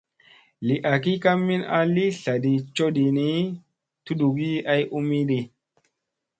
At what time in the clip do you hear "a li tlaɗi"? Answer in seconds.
1.77-2.51